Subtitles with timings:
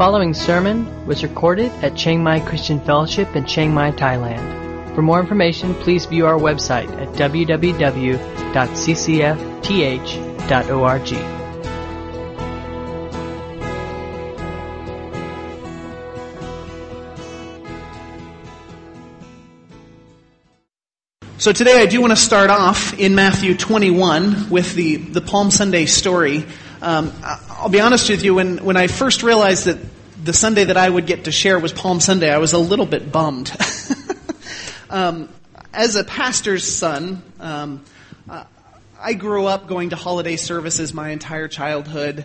[0.00, 4.94] following sermon was recorded at Chiang Mai Christian Fellowship in Chiang Mai, Thailand.
[4.94, 8.20] For more information, please view our website at www.ccfth.org.
[21.36, 25.50] So today I do want to start off in Matthew 21 with the, the Palm
[25.50, 26.46] Sunday story.
[26.80, 27.12] Um,
[27.60, 29.76] I'll be honest with you, when, when I first realized that
[30.24, 32.86] the Sunday that I would get to share was Palm Sunday, I was a little
[32.86, 33.54] bit bummed.
[34.90, 35.28] um,
[35.70, 37.84] as a pastor's son, um,
[38.98, 42.24] I grew up going to holiday services my entire childhood,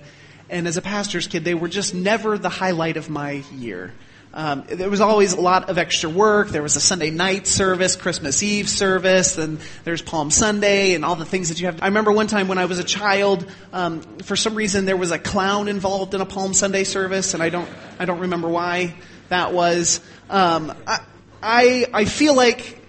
[0.50, 3.92] and as a pastor's kid, they were just never the highlight of my year.
[4.38, 6.50] Um, there was always a lot of extra work.
[6.50, 11.16] There was a Sunday night service, Christmas Eve service, and there's Palm Sunday, and all
[11.16, 11.82] the things that you have.
[11.82, 15.12] I remember one time when I was a child, um, for some reason there was
[15.12, 18.96] a clown involved in a Palm Sunday service, and I don't, I don't remember why
[19.30, 20.02] that was.
[20.30, 21.00] Um, I,
[21.42, 22.82] I, I feel like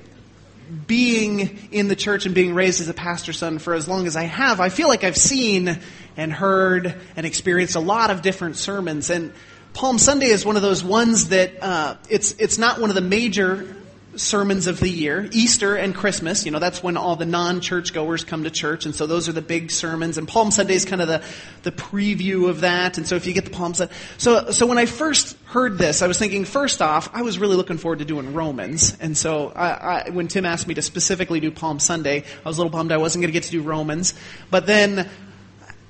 [0.88, 4.16] being in the church and being raised as a pastor's son for as long as
[4.16, 5.78] I have, I feel like I've seen
[6.16, 9.32] and heard and experienced a lot of different sermons, and
[9.76, 13.02] Palm Sunday is one of those ones that uh, it's it's not one of the
[13.02, 13.76] major
[14.14, 15.28] sermons of the year.
[15.32, 19.06] Easter and Christmas, you know, that's when all the non-churchgoers come to church, and so
[19.06, 20.16] those are the big sermons.
[20.16, 21.22] And Palm Sunday is kind of the
[21.62, 22.96] the preview of that.
[22.96, 26.00] And so if you get the Palm Sunday, so so when I first heard this,
[26.00, 28.96] I was thinking first off, I was really looking forward to doing Romans.
[28.98, 32.56] And so I, I, when Tim asked me to specifically do Palm Sunday, I was
[32.56, 34.14] a little bummed I wasn't going to get to do Romans.
[34.50, 35.10] But then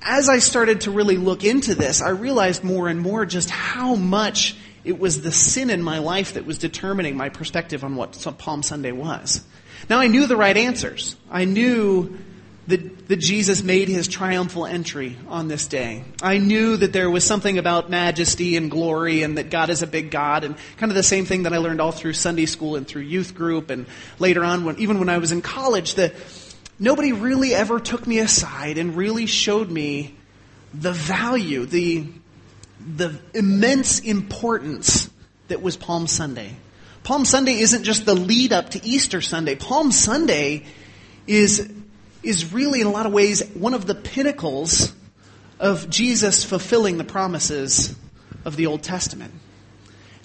[0.06, 3.96] as I started to really look into this, I realized more and more just how
[3.96, 8.24] much it was the sin in my life that was determining my perspective on what
[8.38, 9.44] Palm Sunday was.
[9.90, 11.16] Now I knew the right answers.
[11.28, 12.16] I knew
[12.68, 16.04] that, that Jesus made his triumphal entry on this day.
[16.22, 19.86] I knew that there was something about majesty and glory and that God is a
[19.88, 22.76] big God and kind of the same thing that I learned all through Sunday school
[22.76, 23.86] and through youth group and
[24.20, 26.14] later on when, even when I was in college that
[26.78, 30.14] nobody really ever took me aside and really showed me
[30.74, 32.06] the value, the,
[32.96, 35.10] the immense importance
[35.48, 36.56] that was Palm Sunday.
[37.02, 39.54] Palm Sunday isn't just the lead up to Easter Sunday.
[39.54, 40.64] Palm Sunday
[41.26, 41.72] is,
[42.22, 44.92] is really in a lot of ways one of the pinnacles
[45.60, 47.94] of Jesus fulfilling the promises
[48.44, 49.32] of the Old Testament.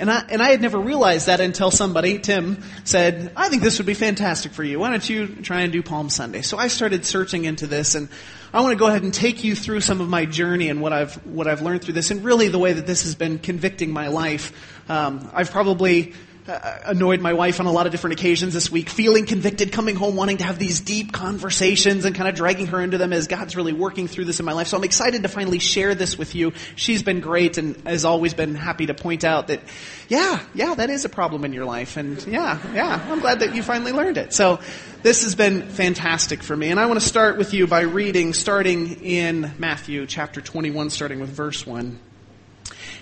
[0.01, 3.77] And I, and I had never realized that until somebody, Tim, said, I think this
[3.77, 4.79] would be fantastic for you.
[4.79, 6.41] Why don't you try and do Palm Sunday?
[6.41, 8.09] So I started searching into this and
[8.51, 10.91] I want to go ahead and take you through some of my journey and what
[10.91, 13.91] I've, what I've learned through this and really the way that this has been convicting
[13.91, 14.51] my life.
[14.89, 16.15] Um, I've probably
[16.47, 19.95] Uh, annoyed my wife on a lot of different occasions this week, feeling convicted, coming
[19.95, 23.27] home wanting to have these deep conversations and kind of dragging her into them as
[23.27, 24.67] God's really working through this in my life.
[24.67, 26.53] So I'm excited to finally share this with you.
[26.75, 29.61] She's been great and has always been happy to point out that,
[30.07, 31.95] yeah, yeah, that is a problem in your life.
[31.95, 34.33] And yeah, yeah, I'm glad that you finally learned it.
[34.33, 34.59] So
[35.03, 36.71] this has been fantastic for me.
[36.71, 41.19] And I want to start with you by reading, starting in Matthew chapter 21, starting
[41.19, 41.99] with verse 1.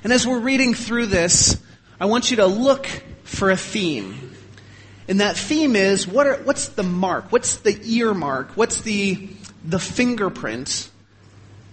[0.04, 1.58] And as we're reading through this,
[2.02, 2.88] I want you to look
[3.24, 4.32] for a theme.
[5.10, 7.32] And that theme is what are, what's the mark?
[7.32, 8.52] What's the earmark?
[8.56, 9.28] What's the,
[9.66, 10.90] the fingerprint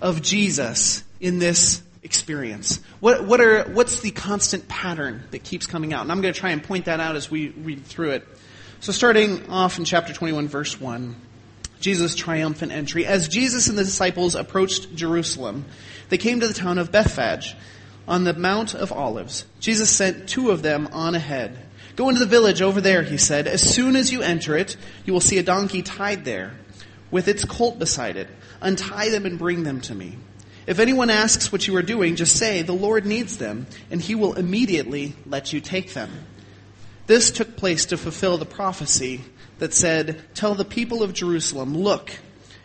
[0.00, 2.80] of Jesus in this experience?
[2.98, 6.02] What, what are, what's the constant pattern that keeps coming out?
[6.02, 8.26] And I'm going to try and point that out as we read through it.
[8.80, 11.14] So starting off in chapter 21 verse 1,
[11.78, 13.06] Jesus' triumphant entry.
[13.06, 15.66] As Jesus and the disciples approached Jerusalem,
[16.08, 17.54] they came to the town of Bethphage
[18.08, 21.58] on the Mount of Olives, Jesus sent two of them on ahead.
[21.96, 23.46] Go into the village over there, he said.
[23.46, 26.54] As soon as you enter it, you will see a donkey tied there,
[27.10, 28.28] with its colt beside it.
[28.60, 30.18] Untie them and bring them to me.
[30.66, 34.14] If anyone asks what you are doing, just say, the Lord needs them, and he
[34.14, 36.10] will immediately let you take them.
[37.06, 39.22] This took place to fulfill the prophecy
[39.58, 42.10] that said, Tell the people of Jerusalem, look,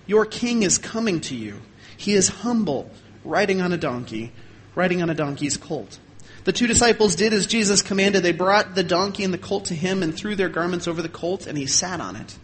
[0.08, 1.62] your king is coming to you.
[1.96, 2.90] He is humble,
[3.24, 4.34] riding on a donkey
[4.76, 6.00] riding on a donkey's colt.
[6.44, 8.24] The two disciples did as Jesus commanded.
[8.24, 11.10] They brought the donkey and the colt to him and threw their garments over the
[11.10, 12.38] colt, and he sat on it.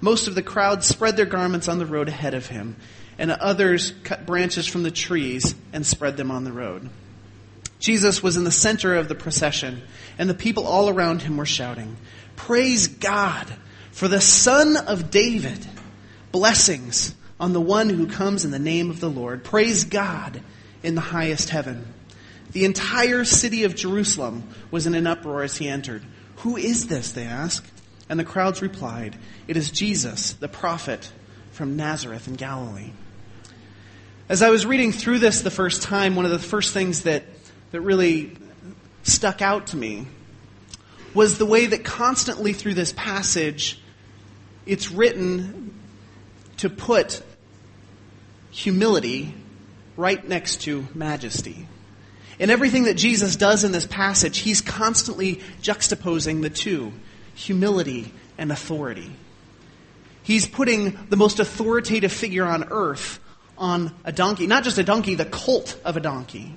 [0.00, 2.76] Most of the crowd spread their garments on the road ahead of him,
[3.18, 6.90] and others cut branches from the trees and spread them on the road.
[7.78, 9.82] Jesus was in the center of the procession,
[10.18, 11.96] and the people all around him were shouting,
[12.36, 13.50] Praise God
[13.92, 15.66] for the Son of David!
[16.32, 19.44] Blessings on the one who comes in the name of the Lord.
[19.44, 20.42] Praise God
[20.84, 21.92] in the highest heaven.
[22.52, 26.04] The entire city of Jerusalem was in an uproar as he entered.
[26.36, 27.10] Who is this?
[27.10, 27.72] They asked.
[28.08, 29.16] And the crowds replied,
[29.48, 31.10] It is Jesus, the prophet
[31.50, 32.92] from Nazareth in Galilee.
[34.28, 37.24] As I was reading through this the first time, one of the first things that,
[37.72, 38.36] that really
[39.02, 40.06] stuck out to me
[41.14, 43.80] was the way that constantly through this passage
[44.66, 45.78] it's written
[46.58, 47.22] to put
[48.50, 49.34] humility
[49.96, 51.66] right next to majesty.
[52.38, 56.92] In everything that Jesus does in this passage, he's constantly juxtaposing the two
[57.34, 59.10] humility and authority.
[60.22, 63.20] He's putting the most authoritative figure on earth
[63.58, 64.46] on a donkey.
[64.46, 66.56] Not just a donkey, the colt of a donkey.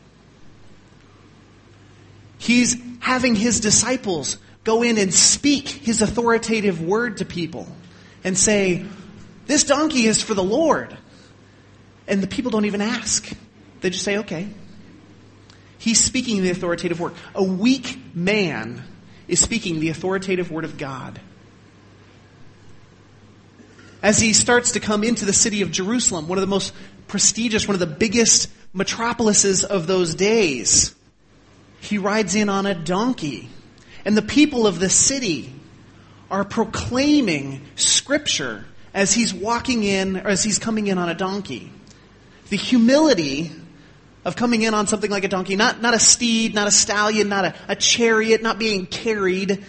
[2.38, 7.68] He's having his disciples go in and speak his authoritative word to people
[8.24, 8.86] and say,
[9.46, 10.96] This donkey is for the Lord.
[12.08, 13.30] And the people don't even ask.
[13.82, 14.48] They just say, Okay.
[15.80, 17.14] He's speaking the authoritative word.
[17.36, 18.84] A weak man
[19.28, 21.20] is speaking the authoritative word of God.
[24.02, 26.74] As he starts to come into the city of Jerusalem, one of the most
[27.08, 30.96] prestigious, one of the biggest metropolises of those days,
[31.80, 33.50] he rides in on a donkey.
[34.06, 35.54] And the people of the city
[36.30, 41.72] are proclaiming scripture as he's walking in, or as he's coming in on a donkey.
[42.50, 43.52] The humility
[44.26, 47.30] of coming in on something like a donkey, not, not a steed, not a stallion,
[47.30, 49.64] not a, a chariot, not being carried,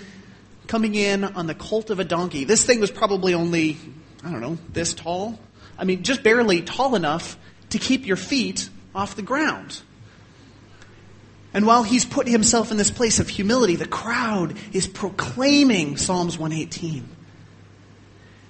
[0.67, 2.45] coming in on the colt of a donkey.
[2.45, 3.77] This thing was probably only,
[4.25, 5.39] I don't know, this tall.
[5.79, 7.39] I mean, just barely tall enough
[7.71, 9.81] to keep your feet off the ground.
[11.55, 16.39] And while he's put himself in this place of humility, the crowd is proclaiming Psalms
[16.39, 17.09] 118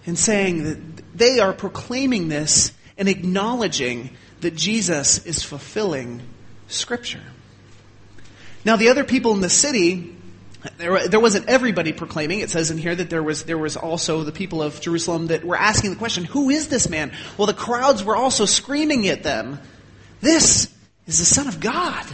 [0.07, 4.11] and saying that they are proclaiming this and acknowledging
[4.41, 6.21] that Jesus is fulfilling
[6.67, 7.23] Scripture.
[8.65, 10.15] Now, the other people in the city,
[10.77, 12.41] there, there wasn't everybody proclaiming.
[12.41, 15.45] It says in here that there was, there was also the people of Jerusalem that
[15.45, 17.13] were asking the question, Who is this man?
[17.39, 19.61] Well, the crowds were also screaming at them,
[20.21, 20.73] This
[21.07, 22.05] is the Son of God.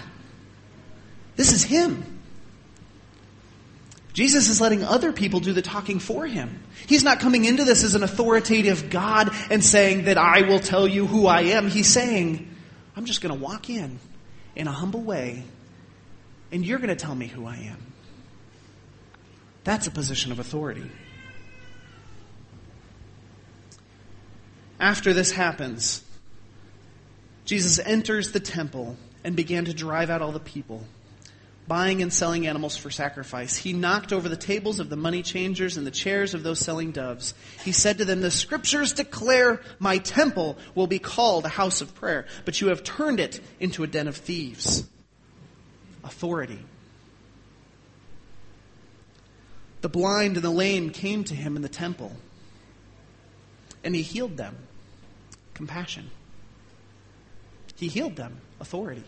[1.36, 2.13] This is Him.
[4.14, 6.62] Jesus is letting other people do the talking for him.
[6.86, 10.86] He's not coming into this as an authoritative God and saying that I will tell
[10.86, 11.68] you who I am.
[11.68, 12.48] He's saying,
[12.96, 13.98] I'm just going to walk in
[14.54, 15.42] in a humble way
[16.52, 17.92] and you're going to tell me who I am.
[19.64, 20.88] That's a position of authority.
[24.78, 26.04] After this happens,
[27.44, 30.84] Jesus enters the temple and began to drive out all the people
[31.66, 33.56] buying and selling animals for sacrifice.
[33.56, 36.92] He knocked over the tables of the money changers and the chairs of those selling
[36.92, 37.34] doves.
[37.64, 41.94] He said to them, The scriptures declare my temple will be called a house of
[41.94, 44.86] prayer, but you have turned it into a den of thieves.
[46.02, 46.58] Authority.
[49.80, 52.12] The blind and the lame came to him in the temple,
[53.82, 54.56] and he healed them.
[55.54, 56.10] Compassion.
[57.76, 58.40] He healed them.
[58.60, 59.04] Authority.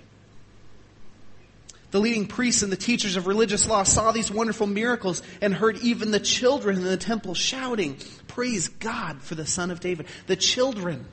[1.97, 5.79] The leading priests and the teachers of religious law saw these wonderful miracles and heard
[5.79, 7.97] even the children in the temple shouting,
[8.29, 10.05] Praise God for the Son of David.
[10.27, 11.07] The children,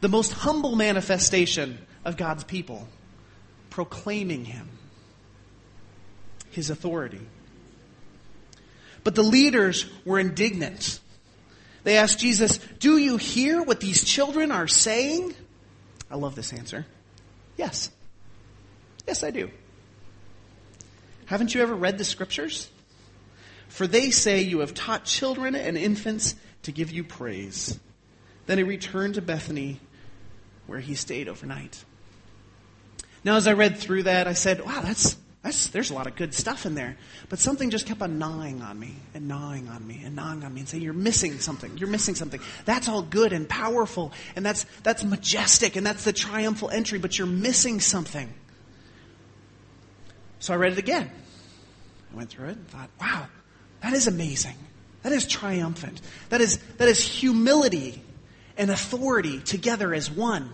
[0.00, 2.88] the most humble manifestation of God's people,
[3.70, 4.68] proclaiming Him,
[6.50, 7.24] His authority.
[9.04, 10.98] But the leaders were indignant.
[11.84, 15.36] They asked Jesus, Do you hear what these children are saying?
[16.10, 16.84] I love this answer.
[17.56, 17.92] Yes.
[19.08, 19.50] Yes, I do.
[21.24, 22.70] Haven't you ever read the scriptures?
[23.68, 26.34] For they say you have taught children and infants
[26.64, 27.80] to give you praise.
[28.44, 29.80] Then he returned to Bethany
[30.66, 31.82] where he stayed overnight.
[33.24, 36.14] Now, as I read through that, I said, wow, that's, that's, there's a lot of
[36.14, 36.98] good stuff in there.
[37.30, 40.52] But something just kept on gnawing on me and gnawing on me and gnawing on
[40.52, 41.78] me and saying, you're missing something.
[41.78, 42.40] You're missing something.
[42.66, 47.16] That's all good and powerful and that's, that's majestic and that's the triumphal entry, but
[47.16, 48.32] you're missing something.
[50.40, 51.10] So I read it again.
[52.12, 53.26] I went through it and thought, wow,
[53.82, 54.56] that is amazing.
[55.02, 56.00] That is triumphant.
[56.30, 58.02] That is, that is humility
[58.56, 60.50] and authority together as one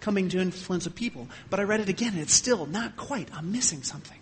[0.00, 1.28] coming to influence a people.
[1.50, 3.28] But I read it again and it's still not quite.
[3.34, 4.18] I'm missing something.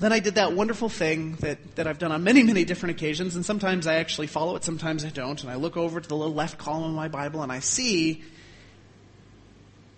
[0.00, 3.36] Then I did that wonderful thing that, that I've done on many, many different occasions,
[3.36, 5.40] and sometimes I actually follow it, sometimes I don't.
[5.40, 8.24] And I look over to the little left column of my Bible and I see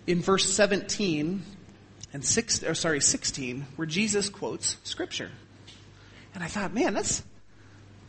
[0.05, 1.43] in verse 17
[2.13, 5.31] and six, or sorry, 16, where Jesus quotes scripture.
[6.33, 7.23] And I thought, man, that's,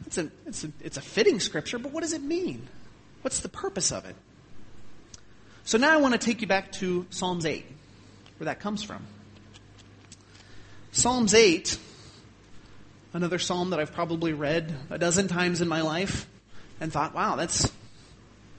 [0.02, 2.68] that's a, it's a, it's a fitting scripture, but what does it mean?
[3.22, 4.14] What's the purpose of it?
[5.64, 7.66] So now I want to take you back to Psalms 8,
[8.38, 9.04] where that comes from.
[10.92, 11.78] Psalms 8,
[13.12, 16.26] another psalm that I've probably read a dozen times in my life
[16.80, 17.70] and thought, wow, that's,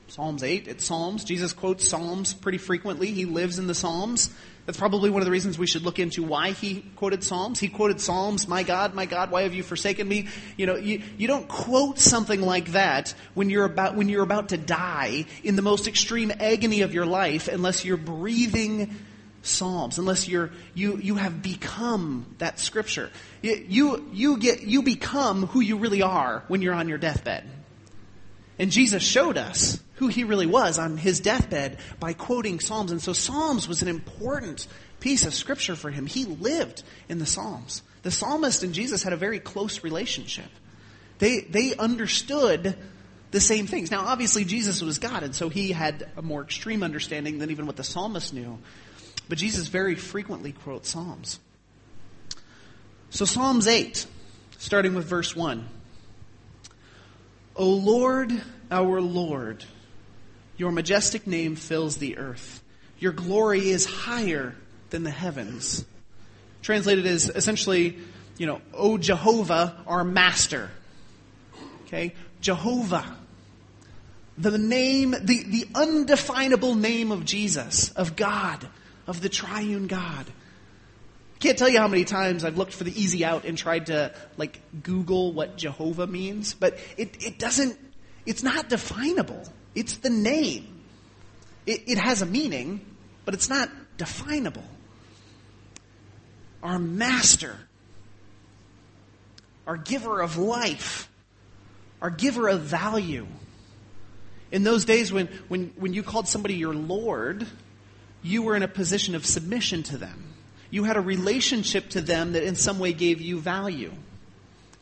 [0.09, 1.23] Psalms 8, it's Psalms.
[1.23, 3.11] Jesus quotes Psalms pretty frequently.
[3.11, 4.33] He lives in the Psalms.
[4.65, 7.59] That's probably one of the reasons we should look into why he quoted Psalms.
[7.59, 10.27] He quoted Psalms, my God, my God, why have you forsaken me?
[10.57, 14.49] You know, you, you don't quote something like that when you're about, when you're about
[14.49, 18.95] to die in the most extreme agony of your life unless you're breathing
[19.43, 23.11] Psalms, unless you're, you, you have become that scripture.
[23.41, 27.58] You, you get, you become who you really are when you're on your deathbed.
[28.59, 32.91] And Jesus showed us who he really was on his deathbed by quoting Psalms.
[32.91, 34.67] And so Psalms was an important
[34.99, 36.05] piece of scripture for him.
[36.05, 37.81] He lived in the Psalms.
[38.03, 40.49] The psalmist and Jesus had a very close relationship.
[41.19, 42.77] They, they understood
[43.31, 43.91] the same things.
[43.91, 47.65] Now, obviously, Jesus was God, and so he had a more extreme understanding than even
[47.65, 48.57] what the psalmist knew.
[49.27, 51.39] But Jesus very frequently quotes Psalms.
[53.09, 54.05] So, Psalms 8,
[54.57, 55.67] starting with verse 1.
[57.59, 59.65] O Lord, our Lord,
[60.55, 62.63] your majestic name fills the earth.
[62.99, 64.55] Your glory is higher
[64.91, 65.85] than the heavens.
[66.61, 67.97] Translated as essentially,
[68.37, 70.71] you know, O Jehovah, our master.
[71.85, 72.15] Okay?
[72.39, 73.17] Jehovah.
[74.37, 78.65] The name, the, the undefinable name of Jesus, of God,
[79.05, 80.25] of the triune God.
[81.39, 84.13] Can't tell you how many times I've looked for the easy out and tried to
[84.35, 87.79] like Google what Jehovah means, but it, it doesn't,
[88.25, 89.41] it's not definable.
[89.73, 90.83] It's the name.
[91.65, 92.85] It, it has a meaning,
[93.23, 94.65] but it's not definable.
[96.61, 97.55] Our master,
[99.65, 101.09] our giver of life,
[102.01, 103.27] our giver of value.
[104.51, 107.47] In those days when, when, when you called somebody your Lord,
[108.23, 110.28] you were in a position of submission to them.
[110.71, 113.91] You had a relationship to them that in some way gave you value.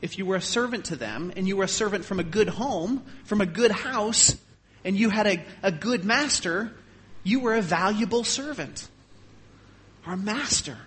[0.01, 2.49] If you were a servant to them and you were a servant from a good
[2.49, 4.35] home, from a good house,
[4.83, 6.71] and you had a, a good master,
[7.23, 8.87] you were a valuable servant.
[10.05, 10.77] Our master.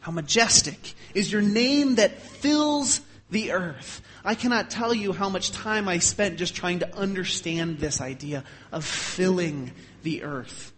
[0.00, 3.00] How majestic is your name that fills
[3.30, 4.00] the earth.
[4.24, 8.44] I cannot tell you how much time I spent just trying to understand this idea
[8.72, 9.72] of filling
[10.02, 10.72] the earth.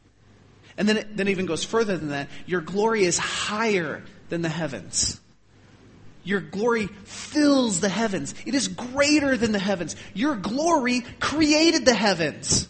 [0.76, 2.28] And then it, then even goes further than that.
[2.46, 5.20] Your glory is higher than the heavens.
[6.22, 8.34] Your glory fills the heavens.
[8.46, 9.96] It is greater than the heavens.
[10.14, 12.68] Your glory created the heavens.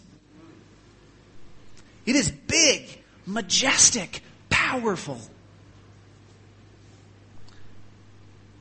[2.05, 2.87] It is big,
[3.25, 5.19] majestic, powerful.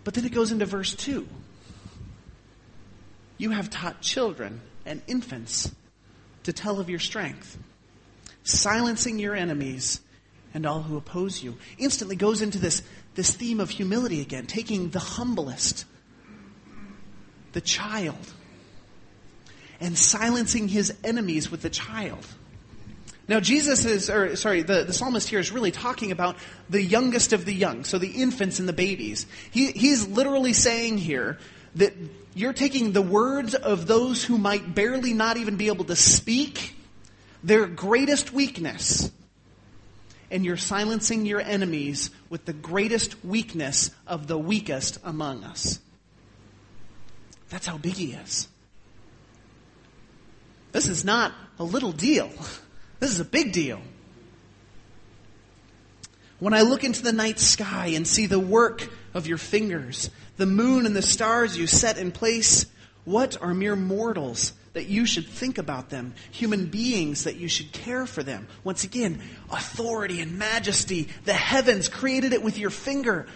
[0.05, 1.27] But then it goes into verse 2.
[3.39, 5.73] You have taught children and infants
[6.43, 7.57] to tell of your strength
[8.45, 10.01] silencing your enemies
[10.55, 11.57] and all who oppose you.
[11.79, 12.83] Instantly goes into this,
[13.15, 15.85] this theme of humility again, taking the humblest,
[17.53, 18.33] the child,
[19.81, 22.27] and silencing his enemies with the child.
[23.29, 26.37] Now, Jesus is, or sorry, the, the psalmist here is really talking about
[26.69, 29.25] the youngest of the young, so the infants and the babies.
[29.53, 31.39] He, he's literally saying here
[31.77, 31.95] that
[32.35, 36.75] you're taking the words of those who might barely not even be able to speak
[37.43, 39.11] their greatest weakness,
[40.31, 45.81] and you're silencing your enemies with the greatest weakness of the weakest among us.
[47.49, 48.49] That's how big he is.
[50.73, 52.31] This is not a little deal.
[53.01, 53.81] This is a big deal.
[56.39, 60.45] When I look into the night sky and see the work of your fingers, the
[60.45, 62.67] moon and the stars you set in place,
[63.07, 67.73] what are mere mortals that you should think about them, human beings that you should
[67.73, 68.47] care for them.
[68.63, 73.27] Once again, authority and majesty, the heavens created it with your finger.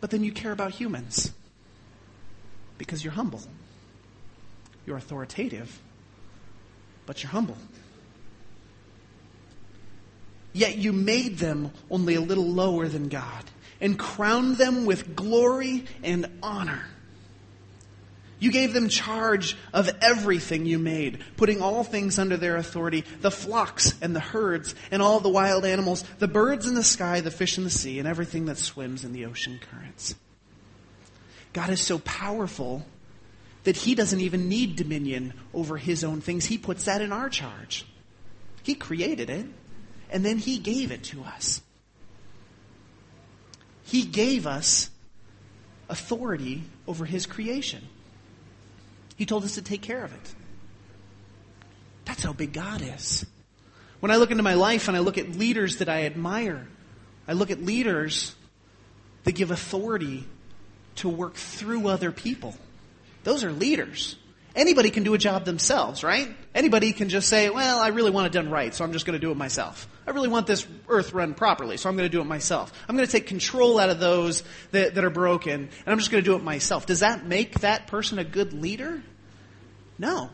[0.00, 1.32] But then you care about humans
[2.78, 3.40] because you're humble.
[4.86, 5.80] You're authoritative,
[7.06, 7.58] but you're humble.
[10.52, 13.44] Yet you made them only a little lower than God
[13.80, 16.84] and crowned them with glory and honor.
[18.40, 23.30] You gave them charge of everything you made, putting all things under their authority the
[23.30, 27.32] flocks and the herds and all the wild animals, the birds in the sky, the
[27.32, 30.14] fish in the sea, and everything that swims in the ocean currents.
[31.52, 32.86] God is so powerful
[33.64, 36.46] that He doesn't even need dominion over His own things.
[36.46, 37.84] He puts that in our charge.
[38.62, 39.46] He created it,
[40.10, 41.60] and then He gave it to us.
[43.82, 44.90] He gave us
[45.88, 47.88] authority over His creation.
[49.18, 50.34] He told us to take care of it.
[52.04, 53.26] That's how big God is.
[53.98, 56.68] When I look into my life and I look at leaders that I admire,
[57.26, 58.36] I look at leaders
[59.24, 60.24] that give authority
[60.96, 62.54] to work through other people.
[63.24, 64.16] Those are leaders.
[64.54, 66.28] anybody can do a job themselves, right?
[66.54, 69.18] Anybody can just say, well, I really want it done right, so I'm just going
[69.18, 69.88] to do it myself.
[70.08, 72.72] I really want this earth run properly, so I'm going to do it myself.
[72.88, 76.10] I'm going to take control out of those that, that are broken, and I'm just
[76.10, 76.86] going to do it myself.
[76.86, 79.02] Does that make that person a good leader?
[79.98, 80.30] No.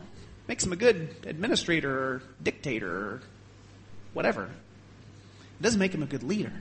[0.47, 3.21] Makes him a good administrator or dictator or
[4.13, 4.43] whatever.
[4.43, 6.53] It doesn't make him a good leader.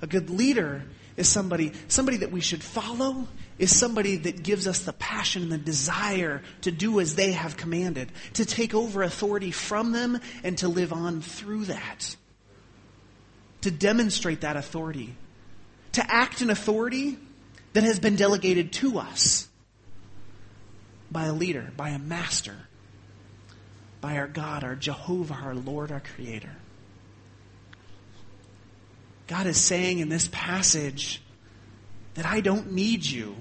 [0.00, 0.84] A good leader
[1.16, 3.26] is somebody, somebody that we should follow,
[3.58, 7.56] is somebody that gives us the passion and the desire to do as they have
[7.56, 12.16] commanded, to take over authority from them and to live on through that.
[13.62, 15.14] To demonstrate that authority.
[15.92, 17.16] To act in authority
[17.72, 19.48] that has been delegated to us
[21.10, 22.56] by a leader, by a master,
[24.00, 26.56] by our God, our Jehovah, our Lord, our Creator.
[29.26, 31.22] God is saying in this passage
[32.14, 33.34] that I don't need you,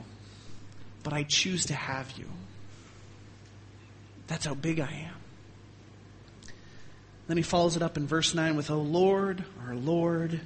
[1.03, 2.25] but I choose to have you.
[4.27, 6.53] That's how big I am.
[7.27, 10.41] Then he follows it up in verse 9 with, O Lord, our Lord,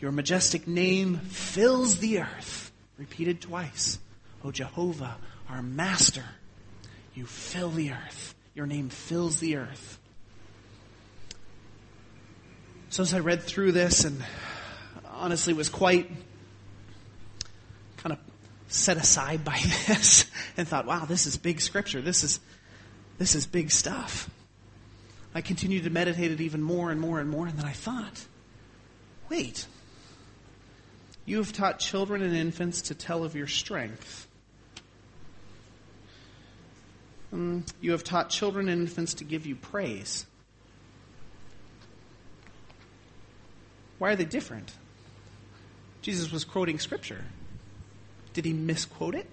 [0.00, 2.72] your majestic name fills the earth.
[2.98, 3.98] Repeated twice.
[4.42, 5.16] O Jehovah,
[5.48, 6.24] our master,
[7.14, 8.34] you fill the earth.
[8.54, 9.98] Your name fills the earth.
[12.90, 14.22] So as I read through this and
[15.10, 16.10] honestly was quite
[18.74, 20.26] set aside by this
[20.56, 22.00] and thought, wow, this is big scripture.
[22.00, 22.40] This is,
[23.18, 24.28] this is big stuff.
[25.34, 28.24] I continued to meditate it even more and more and more, and then I thought,
[29.28, 29.66] wait,
[31.26, 34.28] you have taught children and infants to tell of your strength.
[37.32, 40.24] Um, you have taught children and infants to give you praise.
[43.98, 44.72] Why are they different?
[46.02, 47.24] Jesus was quoting scripture.
[48.34, 49.30] Did he misquote it?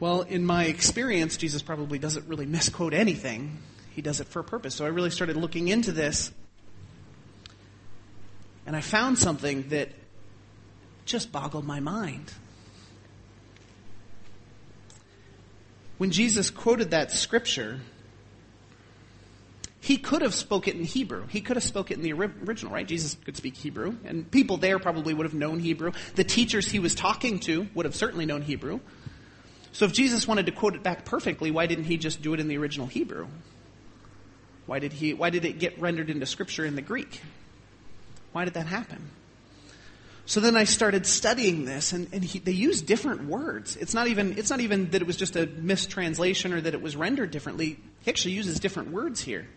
[0.00, 3.58] Well, in my experience, Jesus probably doesn't really misquote anything.
[3.90, 4.74] He does it for a purpose.
[4.74, 6.32] So I really started looking into this.
[8.66, 9.90] And I found something that
[11.04, 12.32] just boggled my mind.
[15.98, 17.80] When Jesus quoted that scripture,
[19.82, 21.26] he could have spoke it in Hebrew.
[21.26, 22.86] He could have spoke it in the original, right?
[22.86, 25.90] Jesus could speak Hebrew, and people there probably would have known Hebrew.
[26.14, 28.78] The teachers he was talking to would have certainly known Hebrew.
[29.72, 32.38] So if Jesus wanted to quote it back perfectly, why didn't he just do it
[32.38, 33.26] in the original Hebrew?
[34.66, 37.20] Why did he, why did it get rendered into scripture in the Greek?
[38.30, 39.10] Why did that happen?
[40.26, 43.74] So then I started studying this, and, and he, they use different words.
[43.74, 46.80] It's not even it's not even that it was just a mistranslation or that it
[46.80, 47.80] was rendered differently.
[48.02, 49.48] He actually uses different words here.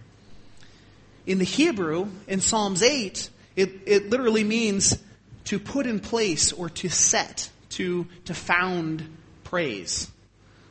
[1.25, 5.01] In the Hebrew, in Psalms 8, it, it literally means
[5.45, 10.11] to put in place or to set, to, to found praise.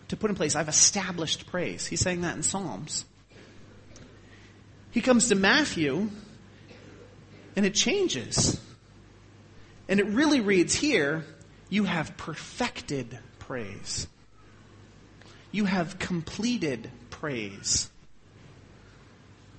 [0.09, 0.55] To put in place.
[0.55, 1.87] I've established praise.
[1.87, 3.05] He's saying that in Psalms.
[4.91, 6.11] He comes to Matthew,
[7.57, 8.61] and it changes.
[9.89, 11.25] And it really reads here,
[11.69, 14.07] you have perfected praise.
[15.51, 17.91] You have completed praise.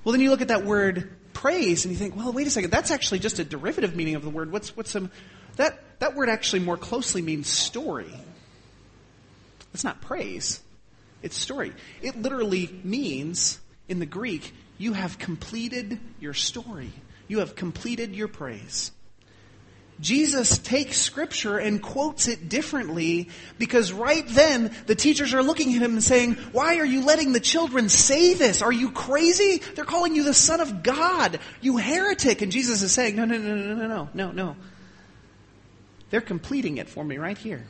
[0.06, 2.70] Well, then you look at that word praise and you think, well, wait a second,
[2.72, 4.52] that's actually just a derivative meaning of the word.
[4.52, 5.12] What's, what's some,
[5.58, 8.14] that, that word actually more closely means story.
[9.74, 10.62] It's not praise.
[11.24, 11.74] It's story.
[12.02, 16.92] It literally means, in the Greek, you have completed your story.
[17.28, 18.92] You have completed your praise.
[20.00, 25.82] Jesus takes scripture and quotes it differently because right then the teachers are looking at
[25.82, 28.62] him and saying, why are you letting the children say this?
[28.62, 29.62] Are you crazy?
[29.74, 32.42] They're calling you the son of God, you heretic.
[32.42, 34.56] And Jesus is saying, no, no, no, no, no, no, no, no.
[36.10, 37.66] They're completing it for me right here.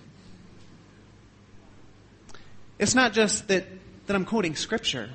[2.80, 3.66] It's not just that,
[4.08, 5.10] that I'm quoting scripture.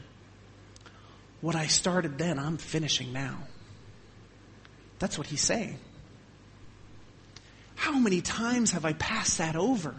[1.41, 3.37] What I started then, I'm finishing now.
[5.01, 5.79] That's what he's saying.
[7.81, 9.95] How many times have I passed that over?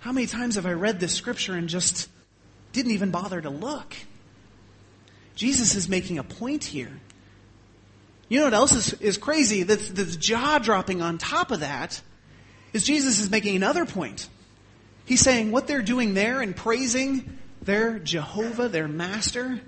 [0.00, 2.08] How many times have I read this scripture and just
[2.72, 3.94] didn't even bother to look?
[5.36, 6.90] Jesus is making a point here.
[8.28, 12.02] You know what else is, is crazy that's, that's jaw dropping on top of that
[12.72, 14.28] is Jesus is making another point.
[15.04, 19.60] He's saying what they're doing there and praising their Jehovah, their master,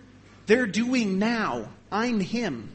[0.47, 1.69] they're doing now.
[1.93, 2.74] I'm him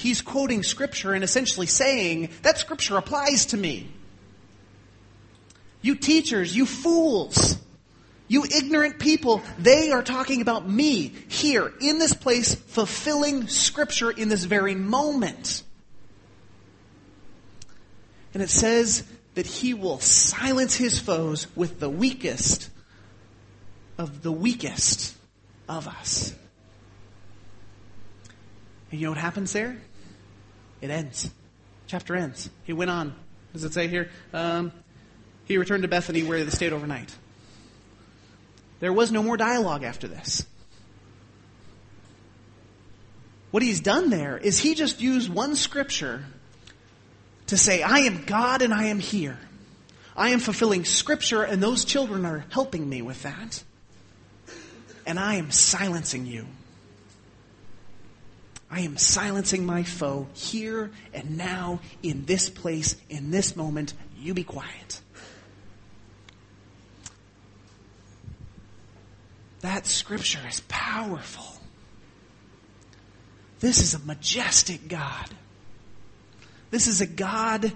[0.00, 3.90] he's quoting scripture and essentially saying, that scripture applies to me.
[5.82, 7.56] You teachers, you fools,
[8.28, 14.28] you ignorant people, they are talking about me here in this place, fulfilling scripture in
[14.28, 15.62] this very moment.
[18.32, 22.70] And it says that he will silence his foes with the weakest
[23.98, 25.14] of the weakest
[25.68, 26.34] of us.
[28.90, 29.78] And you know what happens there?
[30.80, 31.30] It ends.
[31.86, 32.50] Chapter ends.
[32.64, 33.14] He went on.
[33.52, 34.10] Does it say here?
[34.32, 34.72] Um,
[35.44, 37.14] he returned to Bethany where they stayed overnight.
[38.78, 40.46] There was no more dialogue after this.
[43.50, 46.24] What he's done there is he just used one scripture
[47.48, 49.38] to say, I am God and I am here.
[50.16, 53.64] I am fulfilling scripture and those children are helping me with that.
[55.04, 56.46] And I am silencing you.
[58.70, 63.94] I am silencing my foe here and now in this place, in this moment.
[64.16, 65.00] You be quiet.
[69.60, 71.60] That scripture is powerful.
[73.58, 75.28] This is a majestic God.
[76.70, 77.72] This is a God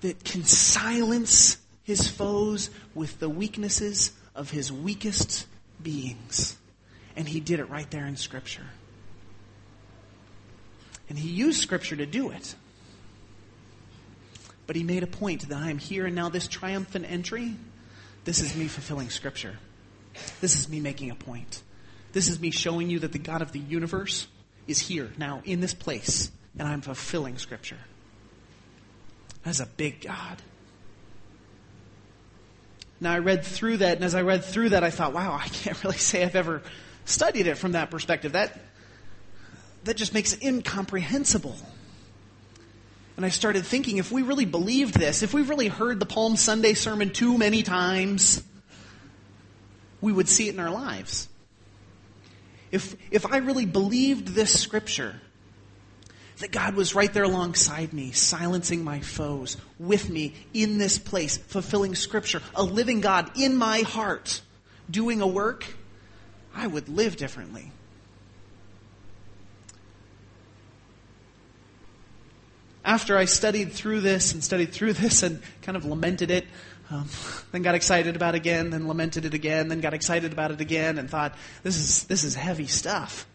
[0.00, 5.46] that can silence his foes with the weaknesses of his weakest
[5.82, 6.56] beings.
[7.16, 8.66] And he did it right there in Scripture.
[11.10, 12.54] And he used Scripture to do it.
[14.66, 17.56] But he made a point that I am here and now this triumphant entry,
[18.24, 19.58] this is me fulfilling Scripture.
[20.40, 21.62] This is me making a point.
[22.12, 24.28] This is me showing you that the God of the universe
[24.66, 27.78] is here now in this place, and I'm fulfilling Scripture.
[29.42, 30.40] That's a big God.
[33.00, 35.48] Now I read through that, and as I read through that, I thought, wow, I
[35.48, 36.62] can't really say I've ever
[37.04, 38.32] studied it from that perspective.
[38.32, 38.56] That,
[39.84, 41.56] that just makes it incomprehensible.
[43.16, 46.36] And I started thinking, if we really believed this, if we really heard the Palm
[46.36, 48.42] Sunday sermon too many times,
[50.00, 51.28] we would see it in our lives.
[52.70, 55.20] If, if I really believed this scripture,
[56.38, 61.36] that God was right there alongside me, silencing my foes, with me in this place,
[61.36, 64.40] fulfilling scripture, a living God in my heart,
[64.90, 65.66] doing a work,
[66.54, 67.72] I would live differently.
[72.84, 76.46] After I studied through this and studied through this and kind of lamented it,
[76.90, 77.08] um,
[77.52, 80.60] then got excited about it again, then lamented it again, then got excited about it
[80.60, 83.26] again, and thought, this is, this is heavy stuff.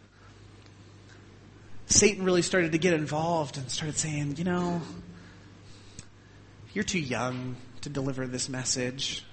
[1.88, 4.81] Satan really started to get involved and started saying, you know,
[6.73, 9.23] you're too young to deliver this message.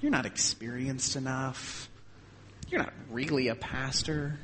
[0.00, 1.90] You're not experienced enough.
[2.68, 4.38] You're not really a pastor.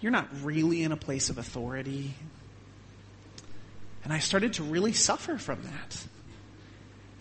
[0.00, 2.14] You're not really in a place of authority.
[4.04, 6.06] And I started to really suffer from that.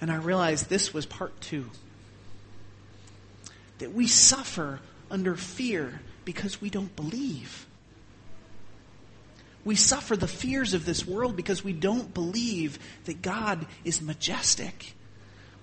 [0.02, 1.70] And I realized this was part two.
[3.80, 7.66] That we suffer under fear because we don't believe.
[9.66, 14.94] We suffer the fears of this world because we don't believe that God is majestic.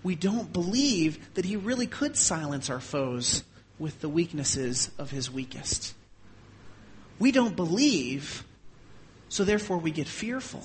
[0.02, 3.44] We don't believe that He really could silence our foes
[3.78, 5.94] with the weaknesses of His weakest.
[7.18, 8.42] We don't believe,
[9.28, 10.62] so therefore we get fearful.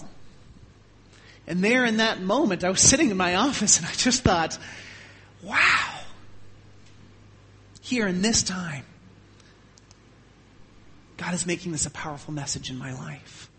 [1.48, 4.58] And there in that moment, I was sitting in my office and I just thought,
[5.44, 6.00] wow,
[7.82, 8.84] here in this time,
[11.18, 13.50] God is making this a powerful message in my life.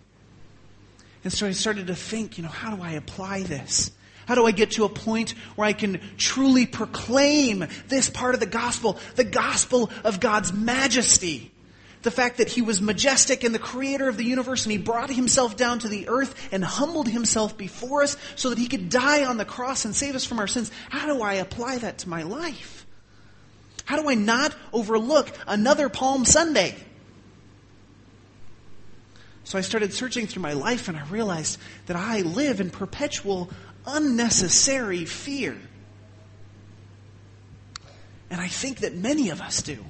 [1.24, 3.90] And so I started to think, you know, how do I apply this?
[4.26, 8.40] How do I get to a point where I can truly proclaim this part of
[8.40, 11.52] the gospel, the gospel of God's majesty?
[12.06, 15.10] The fact that he was majestic and the creator of the universe and he brought
[15.10, 19.24] himself down to the earth and humbled himself before us so that he could die
[19.24, 20.70] on the cross and save us from our sins.
[20.88, 22.86] How do I apply that to my life?
[23.86, 26.76] How do I not overlook another Palm Sunday?
[29.42, 33.50] So I started searching through my life and I realized that I live in perpetual
[33.84, 35.58] unnecessary fear.
[38.30, 39.84] And I think that many of us do.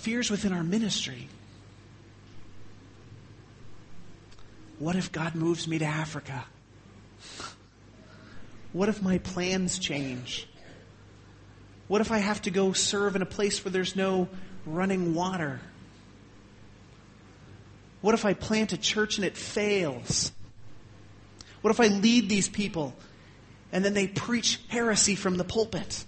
[0.00, 1.28] Fears within our ministry.
[4.78, 6.44] What if God moves me to Africa?
[8.72, 10.48] What if my plans change?
[11.86, 14.28] What if I have to go serve in a place where there's no
[14.64, 15.60] running water?
[18.00, 20.32] What if I plant a church and it fails?
[21.60, 22.94] What if I lead these people
[23.70, 26.06] and then they preach heresy from the pulpit?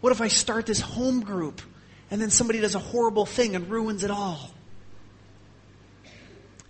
[0.00, 1.62] What if I start this home group
[2.10, 4.50] and then somebody does a horrible thing and ruins it all.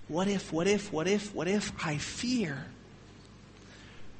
[0.08, 2.66] What if, what if, what if, what if I fear?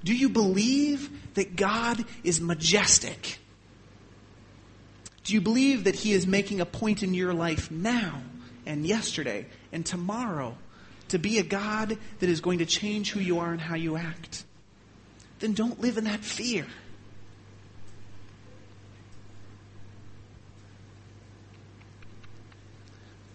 [0.03, 3.39] Do you believe that God is majestic?
[5.25, 8.23] Do you believe that He is making a point in your life now
[8.67, 10.57] and yesterday and tomorrow
[11.09, 13.97] to be a God that is going to change who you are and how you
[13.97, 14.45] act,
[15.41, 16.67] then don't live in that fear.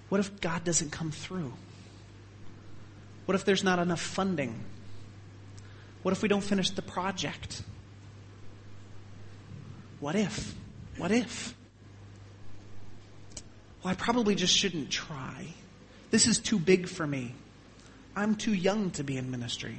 [0.10, 1.54] What if God doesn't come through?
[3.26, 4.64] What if there's not enough funding?
[6.02, 7.62] What if we don't finish the project?
[10.00, 10.56] What if?
[10.98, 11.54] What if?
[13.84, 15.48] Well, I probably just shouldn't try.
[16.10, 17.36] This is too big for me.
[18.16, 19.78] I'm too young to be in ministry.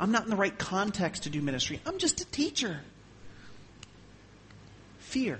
[0.00, 1.80] I'm not in the right context to do ministry.
[1.84, 2.80] I'm just a teacher.
[4.98, 5.38] Fear.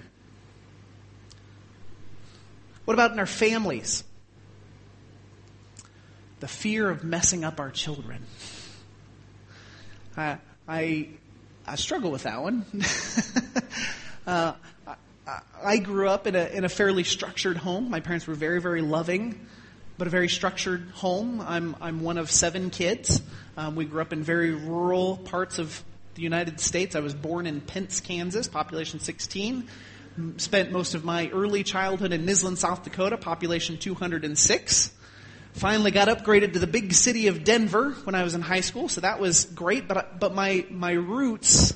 [2.88, 4.02] What about in our families?
[6.40, 8.24] The fear of messing up our children.
[10.16, 11.08] I, I,
[11.66, 12.64] I struggle with that one.
[14.26, 14.54] uh,
[14.86, 17.90] I, I grew up in a, in a fairly structured home.
[17.90, 19.38] My parents were very, very loving,
[19.98, 21.42] but a very structured home.
[21.42, 23.20] I'm, I'm one of seven kids.
[23.58, 26.96] Um, we grew up in very rural parts of the United States.
[26.96, 29.68] I was born in Pence, Kansas, population 16
[30.36, 34.92] spent most of my early childhood in Nisland, South Dakota, population 206.
[35.52, 38.88] Finally got upgraded to the big city of Denver when I was in high school,
[38.88, 41.74] so that was great, but, but my, my roots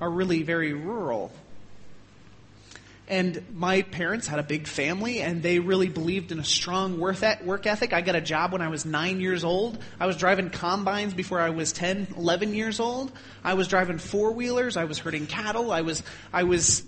[0.00, 1.32] are really very rural.
[3.08, 7.22] And my parents had a big family and they really believed in a strong work
[7.22, 7.92] ethic.
[7.92, 9.78] I got a job when I was nine years old.
[10.00, 13.12] I was driving combines before I was 10, 11 years old.
[13.44, 14.76] I was driving four wheelers.
[14.76, 15.70] I was herding cattle.
[15.70, 16.82] I was, I was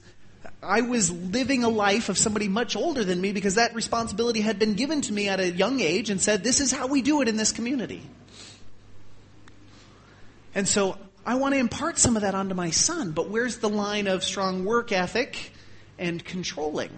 [0.62, 4.58] I was living a life of somebody much older than me because that responsibility had
[4.58, 7.22] been given to me at a young age and said, this is how we do
[7.22, 8.02] it in this community.
[10.54, 13.68] And so I want to impart some of that onto my son, but where's the
[13.68, 15.52] line of strong work ethic
[15.98, 16.90] and controlling?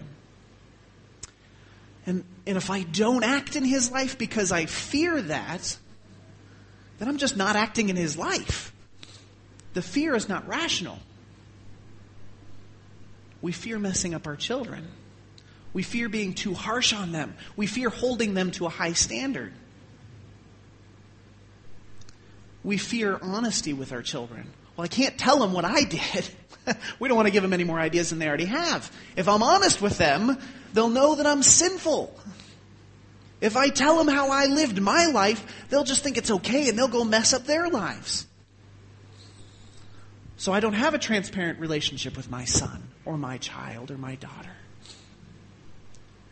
[2.07, 5.77] And, and if I don't act in his life because I fear that,
[6.97, 8.73] then I'm just not acting in his life.
[9.73, 10.97] The fear is not rational.
[13.41, 14.87] We fear messing up our children.
[15.73, 17.35] We fear being too harsh on them.
[17.55, 19.53] We fear holding them to a high standard.
[22.63, 24.51] We fear honesty with our children.
[24.75, 26.29] Well, I can't tell them what I did.
[26.99, 28.91] we don't want to give them any more ideas than they already have.
[29.15, 30.37] If I'm honest with them,
[30.73, 32.13] they'll know that I'm sinful.
[33.39, 36.77] If I tell them how I lived my life, they'll just think it's okay and
[36.77, 38.27] they'll go mess up their lives.
[40.41, 44.15] So I don't have a transparent relationship with my son or my child or my
[44.15, 44.49] daughter.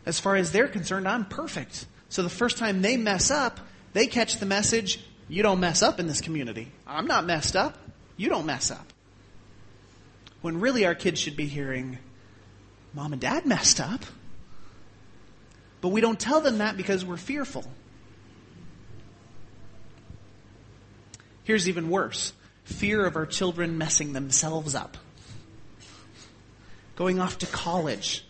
[0.04, 1.86] As far as they're concerned, I'm perfect.
[2.08, 3.60] So the first time they mess up,
[3.92, 6.72] they catch the message, you don't mess up in this community.
[6.88, 7.78] I'm not messed up.
[8.16, 8.92] You don't mess up.
[10.40, 11.96] When really our kids should be hearing,
[12.92, 14.02] mom and dad messed up.
[15.80, 17.64] But we don't tell them that because we're fearful.
[21.44, 22.32] Here's even worse
[22.70, 24.96] fear of our children messing themselves up.
[26.96, 28.24] Going off to college.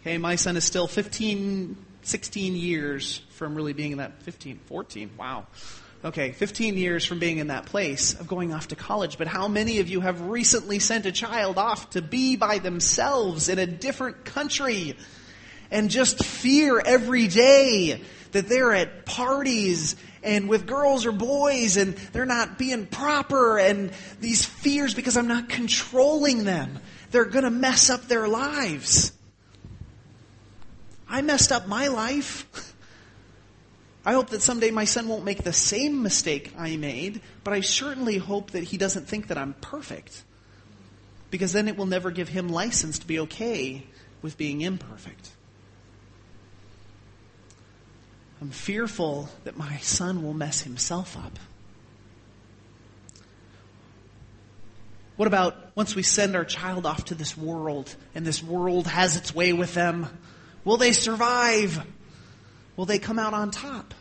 [0.00, 5.10] Okay, my son is still 15, 16 years from really being in that 15, 14.
[5.18, 5.46] Wow.
[6.04, 9.16] Okay, 15 years from being in that place of going off to college.
[9.16, 13.48] But how many of you have recently sent a child off to be by themselves
[13.48, 14.98] in a different country
[15.70, 18.02] and just fear every day
[18.32, 23.92] that they're at parties and with girls or boys and they're not being proper and
[24.20, 26.78] these fears because I'm not controlling them.
[27.10, 29.12] They're going to mess up their lives.
[31.08, 32.74] I messed up my life.
[34.06, 37.60] I hope that someday my son won't make the same mistake I made, but I
[37.60, 40.24] certainly hope that he doesn't think that I'm perfect.
[41.30, 43.86] Because then it will never give him license to be okay
[44.20, 45.30] with being imperfect.
[48.40, 51.38] I'm fearful that my son will mess himself up.
[55.16, 59.16] What about once we send our child off to this world and this world has
[59.16, 60.08] its way with them?
[60.64, 61.84] Will they survive?
[62.76, 63.94] Will they come out on top?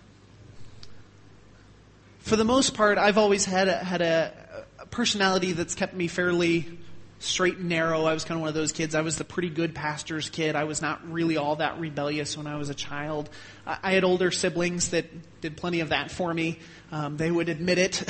[2.19, 6.07] For the most part, I've always had a, had a, a personality that's kept me
[6.07, 6.79] fairly
[7.23, 8.03] straight and narrow.
[8.05, 8.95] I was kind of one of those kids.
[8.95, 10.55] I was the pretty good pastor's kid.
[10.55, 13.29] I was not really all that rebellious when I was a child.
[13.65, 15.05] I had older siblings that
[15.41, 16.59] did plenty of that for me.
[16.91, 18.03] Um, they would admit it.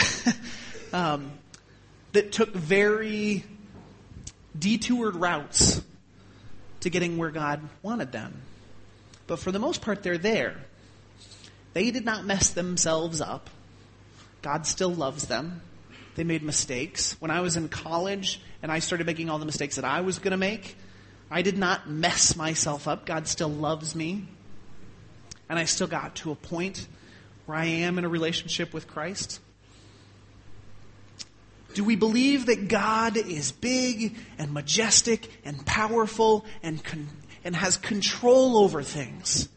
[0.94, 1.32] um,
[2.14, 3.44] that took very
[4.58, 5.82] detoured routes
[6.82, 8.42] to getting where God wanted them.
[9.28, 10.58] But for the most part, they're there.
[11.74, 13.50] They did not mess themselves up.
[14.42, 15.62] God still loves them.
[16.16, 17.16] They made mistakes.
[17.20, 20.20] When I was in college and I started making all the mistakes that I was
[20.20, 20.76] going to make,
[21.32, 23.06] I did not mess myself up.
[23.06, 24.28] God still loves me.
[25.50, 26.88] And I still got to a point
[27.46, 29.40] where I am in a relationship with Christ?
[31.74, 37.10] Do we believe that God is big and majestic and powerful and, con-
[37.44, 39.50] and has control over things?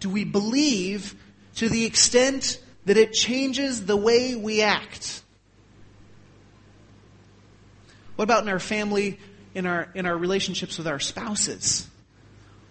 [0.00, 1.14] Do we believe
[1.56, 5.22] to the extent that it changes the way we act?
[8.22, 9.18] What about in our family,
[9.52, 11.88] in our, in our relationships with our spouses?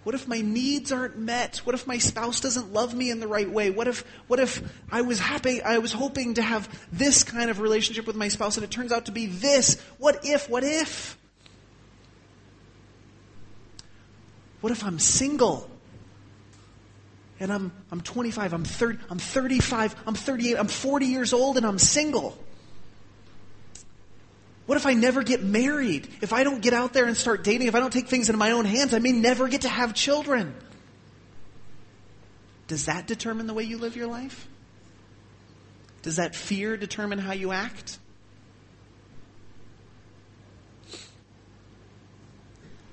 [0.06, 1.58] What if my needs aren't met?
[1.66, 3.70] What if my spouse doesn't love me in the right way?
[3.70, 7.60] What if, what if I was happy, I was hoping to have this kind of
[7.60, 9.78] relationship with my spouse and it turns out to be this?
[9.98, 11.18] What if, what if?
[14.62, 15.70] What if I'm single?
[17.42, 21.66] And I'm, I'm 25, I'm 30, I'm 35, I'm 38, I'm 40 years old and
[21.66, 22.38] I'm single.
[24.72, 26.08] What if I never get married?
[26.22, 28.38] If I don't get out there and start dating, if I don't take things into
[28.38, 30.56] my own hands, I may never get to have children.
[32.68, 34.48] Does that determine the way you live your life?
[36.04, 38.00] Does that fear determine how you act?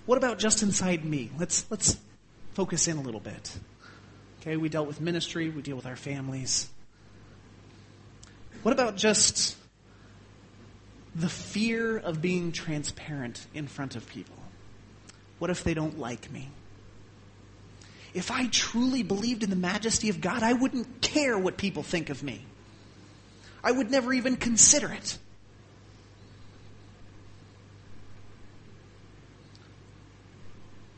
[0.05, 1.31] What about just inside me?
[1.39, 1.97] Let's, let's
[2.55, 3.57] focus in a little bit.
[4.41, 6.69] Okay, we dealt with ministry, we deal with our families.
[8.65, 9.57] What about just
[11.15, 14.37] the fear of being transparent in front of people.
[15.39, 16.49] What if they don't like me?
[18.15, 22.11] If I truly believed in the majesty of God, I wouldn't care what people think
[22.11, 22.45] of me.
[23.63, 25.19] I would never even consider it.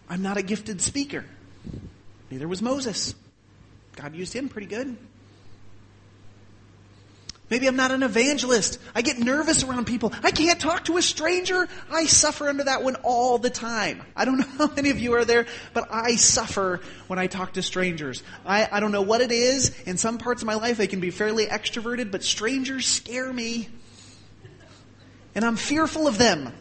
[0.08, 1.24] I'm not a gifted speaker.
[2.30, 3.14] Neither was Moses.
[3.96, 4.96] God used him pretty good.
[7.50, 8.78] Maybe I'm not an evangelist.
[8.94, 10.12] I get nervous around people.
[10.22, 11.68] I can't talk to a stranger.
[11.90, 14.02] I suffer under that one all the time.
[14.14, 17.54] I don't know how many of you are there, but I suffer when I talk
[17.54, 18.22] to strangers.
[18.46, 19.76] I, I don't know what it is.
[19.82, 23.68] In some parts of my life, I can be fairly extroverted, but strangers scare me.
[25.34, 26.52] And I'm fearful of them.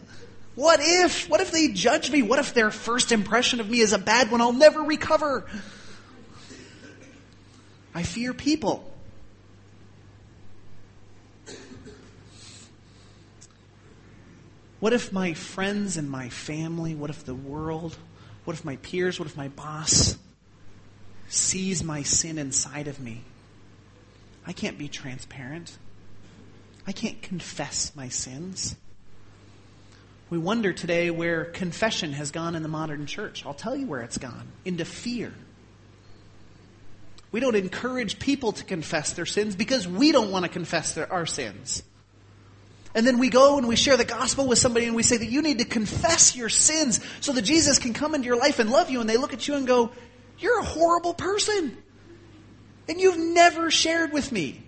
[0.56, 1.28] What if?
[1.30, 2.22] What if they judge me?
[2.22, 5.46] What if their first impression of me is a bad one I'll never recover?
[7.94, 8.89] I fear people.
[14.80, 17.96] What if my friends and my family, what if the world,
[18.44, 20.16] what if my peers, what if my boss
[21.28, 23.20] sees my sin inside of me?
[24.46, 25.76] I can't be transparent.
[26.86, 28.74] I can't confess my sins.
[30.30, 33.44] We wonder today where confession has gone in the modern church.
[33.44, 35.34] I'll tell you where it's gone into fear.
[37.32, 41.12] We don't encourage people to confess their sins because we don't want to confess their,
[41.12, 41.82] our sins.
[42.94, 45.30] And then we go and we share the gospel with somebody and we say that
[45.30, 48.70] you need to confess your sins so that Jesus can come into your life and
[48.70, 49.00] love you.
[49.00, 49.90] And they look at you and go,
[50.38, 51.76] You're a horrible person.
[52.88, 54.62] And you've never shared with me.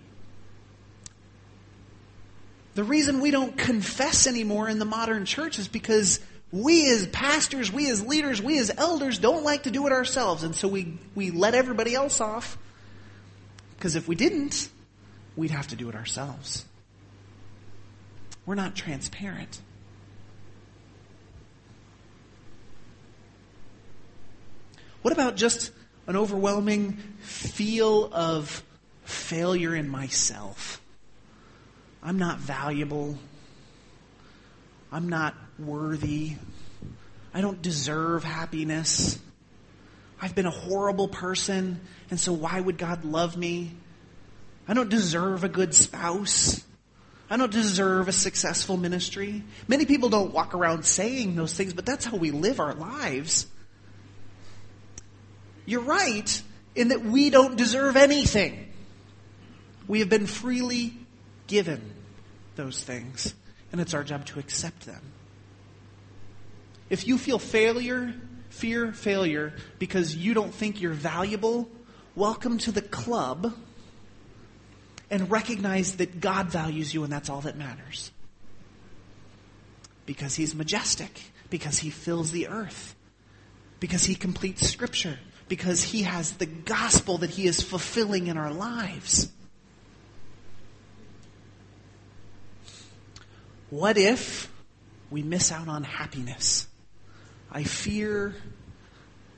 [2.75, 6.19] The reason we don't confess anymore in the modern church is because
[6.51, 10.43] we as pastors, we as leaders, we as elders don't like to do it ourselves.
[10.43, 12.57] And so we, we let everybody else off.
[13.75, 14.69] Because if we didn't,
[15.35, 16.65] we'd have to do it ourselves.
[18.45, 19.61] We're not transparent.
[25.01, 25.71] What about just
[26.07, 28.63] an overwhelming feel of
[29.03, 30.81] failure in myself?
[32.01, 33.17] I'm not valuable.
[34.91, 36.35] I'm not worthy.
[37.33, 39.19] I don't deserve happiness.
[40.21, 43.73] I've been a horrible person, and so why would God love me?
[44.67, 46.63] I don't deserve a good spouse.
[47.33, 49.43] I don't deserve a successful ministry.
[49.67, 53.47] Many people don't walk around saying those things, but that's how we live our lives.
[55.65, 56.43] You're right
[56.75, 58.71] in that we don't deserve anything.
[59.87, 60.93] We have been freely
[61.47, 61.81] given
[62.55, 63.33] those things,
[63.71, 65.01] and it's our job to accept them.
[66.91, 68.13] If you feel failure,
[68.49, 71.67] fear failure because you don't think you're valuable,
[72.13, 73.55] welcome to the club
[75.13, 78.09] and recognize that God values you and that's all that matters.
[80.07, 82.95] Because He's majestic, because He fills the earth,
[83.79, 88.51] because He completes Scripture, because He has the gospel that He is fulfilling in our
[88.51, 89.31] lives.
[93.69, 94.51] What if
[95.11, 96.67] we miss out on happiness?
[97.51, 98.35] I fear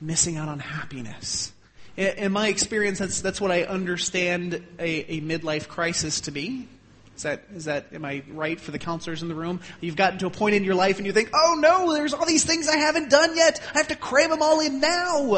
[0.00, 1.52] missing out on happiness
[1.96, 6.68] in my experience, that's, that's what I understand a, a midlife crisis to be.
[7.16, 9.60] Is that, is that, am I right for the counselors in the room?
[9.80, 12.26] You've gotten to a point in your life and you think, oh no, there's all
[12.26, 13.60] these things I haven't done yet.
[13.74, 15.36] I have to cram them all in now.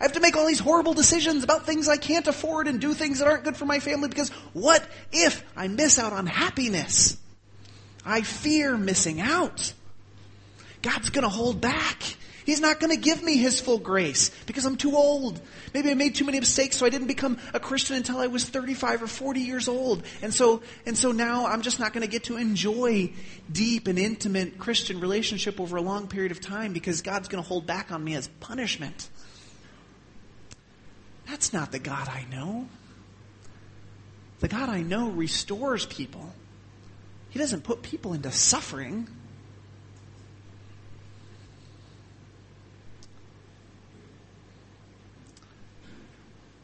[0.00, 2.92] I have to make all these horrible decisions about things I can't afford and do
[2.92, 7.16] things that aren't good for my family because what if I miss out on happiness?
[8.04, 9.72] I fear missing out.
[10.82, 12.16] God's going to hold back.
[12.44, 15.40] He's not going to give me His full grace because I'm too old.
[15.74, 18.44] Maybe I made too many mistakes, so I didn't become a Christian until I was
[18.44, 20.02] 35 or 40 years old.
[20.22, 23.12] And so, and so now I'm just not going to get to enjoy
[23.50, 27.48] deep and intimate Christian relationship over a long period of time because God's going to
[27.48, 29.08] hold back on me as punishment.
[31.28, 32.68] That's not the God I know.
[34.40, 36.32] The God I know restores people.
[37.30, 39.08] He doesn't put people into suffering.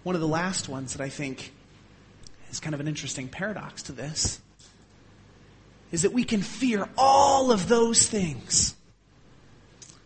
[0.02, 1.52] One of the last ones that I think
[2.50, 4.40] is kind of an interesting paradox to this
[5.90, 8.74] is that we can fear all of those things.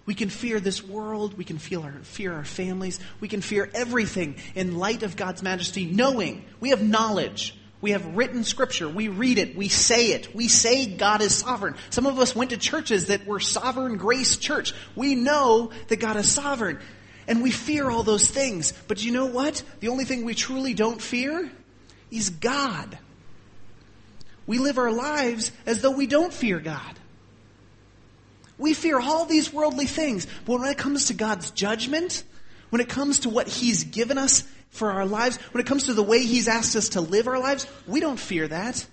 [0.05, 1.38] We can fear this world.
[1.38, 2.99] We can our, fear our families.
[3.20, 7.57] We can fear everything in light of God's majesty, knowing we have knowledge.
[7.80, 8.88] We have written scripture.
[8.88, 9.57] We read it.
[9.57, 10.34] We say it.
[10.34, 11.74] We say God is sovereign.
[11.90, 14.72] Some of us went to churches that were sovereign grace church.
[14.95, 16.78] We know that God is sovereign.
[17.27, 18.73] And we fear all those things.
[18.89, 19.62] But you know what?
[19.81, 21.51] The only thing we truly don't fear
[22.11, 22.99] is God.
[24.47, 26.99] We live our lives as though we don't fear God.
[28.59, 30.27] We fear all these worldly things.
[30.45, 32.25] But when it comes to God's judgment,
[32.70, 35.95] when it comes to what He's given us for our lives, when it comes to
[35.95, 38.87] the way He's asked us to live our lives, we don't fear that.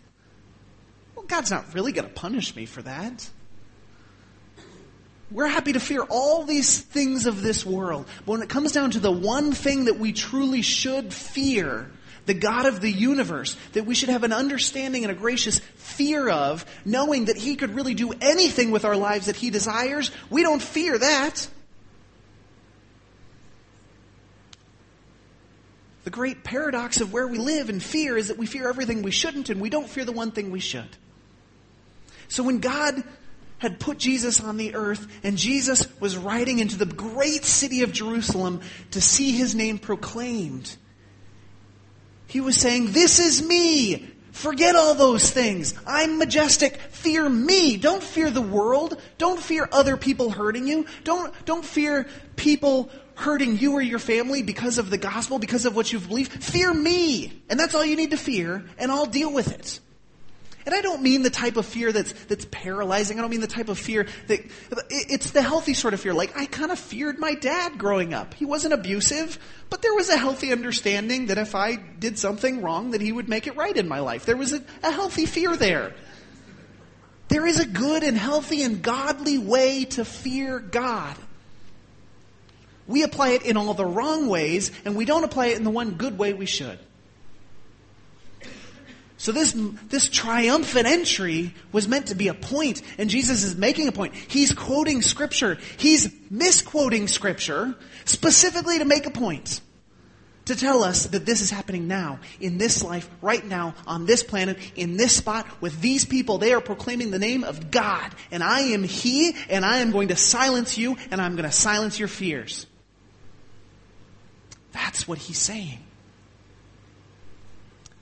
[1.15, 3.29] Well, God's not really going to punish me for that.
[5.31, 8.07] We're happy to fear all these things of this world.
[8.25, 11.91] But when it comes down to the one thing that we truly should fear,
[12.25, 16.29] the God of the universe, that we should have an understanding and a gracious fear
[16.29, 20.41] of, knowing that He could really do anything with our lives that He desires, we
[20.41, 21.47] don't fear that.
[26.05, 29.11] The great paradox of where we live in fear is that we fear everything we
[29.11, 30.89] shouldn't and we don't fear the one thing we should.
[32.29, 33.03] So when God
[33.59, 37.91] had put Jesus on the earth, and Jesus was riding into the great city of
[37.91, 40.75] Jerusalem to see his name proclaimed.
[42.27, 44.09] He was saying, This is me!
[44.31, 45.73] Forget all those things.
[45.85, 46.77] I'm majestic.
[46.77, 47.77] Fear me.
[47.77, 49.01] Don't fear the world.
[49.17, 50.85] Don't fear other people hurting you.
[51.03, 55.75] Don't, don't fear people hurting you or your family because of the gospel, because of
[55.75, 56.31] what you've believed.
[56.31, 57.41] Fear me.
[57.49, 59.79] And that's all you need to fear, and I'll deal with it.
[60.65, 63.17] And I don't mean the type of fear that's, that's paralyzing.
[63.17, 64.41] I don't mean the type of fear that,
[64.89, 66.13] it's the healthy sort of fear.
[66.13, 68.33] Like, I kind of feared my dad growing up.
[68.33, 69.39] He wasn't abusive,
[69.69, 73.29] but there was a healthy understanding that if I did something wrong, that he would
[73.29, 74.25] make it right in my life.
[74.25, 75.93] There was a, a healthy fear there.
[77.29, 81.15] There is a good and healthy and godly way to fear God.
[82.87, 85.69] We apply it in all the wrong ways, and we don't apply it in the
[85.69, 86.79] one good way we should.
[89.19, 89.53] So this,
[89.89, 94.15] this triumphant entry was meant to be a point, and Jesus is making a point.
[94.15, 95.57] He's quoting scripture.
[95.75, 99.59] He's misquoting scripture specifically to make a point.
[100.45, 104.23] To tell us that this is happening now, in this life, right now, on this
[104.23, 106.37] planet, in this spot, with these people.
[106.37, 108.15] They are proclaiming the name of God.
[108.31, 111.51] And I am He, and I am going to silence you, and I'm going to
[111.51, 112.67] silence your fears.
[114.71, 115.79] That's what He's saying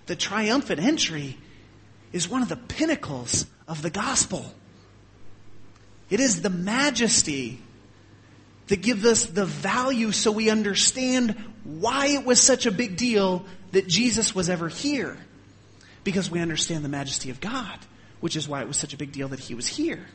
[0.07, 1.37] the triumphant entry
[2.11, 4.45] is one of the pinnacles of the gospel.
[6.09, 7.59] It is the majesty
[8.67, 13.45] that gives us the value so we understand why it was such a big deal
[13.71, 15.17] that Jesus was ever here.
[16.03, 17.77] Because we understand the majesty of God,
[18.21, 20.05] which is why it was such a big deal that he was here.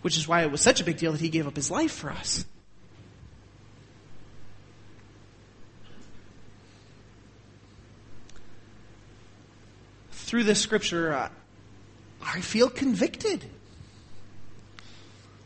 [0.00, 1.92] Which is why it was such a big deal that he gave up his life
[1.92, 2.46] for us.
[10.26, 11.28] Through this scripture, uh,
[12.20, 13.44] I feel convicted.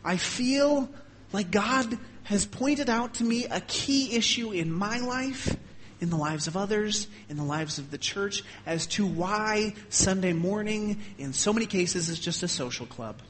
[0.03, 0.89] I feel
[1.31, 5.55] like God has pointed out to me a key issue in my life,
[5.99, 10.33] in the lives of others, in the lives of the church, as to why Sunday
[10.33, 13.21] morning, in so many cases, is just a social club.